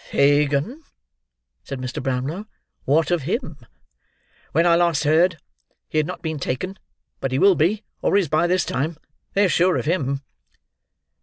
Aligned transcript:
"Fagin," 0.09 0.81
said 1.63 1.79
Mr. 1.79 2.01
Brownlow; 2.01 2.47
"what 2.85 3.11
of 3.11 3.21
him?" 3.21 3.55
"When 4.51 4.65
I 4.65 4.73
last 4.73 5.03
heard, 5.03 5.37
he 5.89 5.99
had 5.99 6.07
not 6.07 6.23
been 6.23 6.39
taken, 6.39 6.79
but 7.19 7.31
he 7.31 7.37
will 7.37 7.53
be, 7.53 7.83
or 8.01 8.17
is, 8.17 8.27
by 8.27 8.47
this 8.47 8.65
time. 8.65 8.97
They're 9.35 9.47
sure 9.47 9.77
of 9.77 9.85
him." 9.85 10.21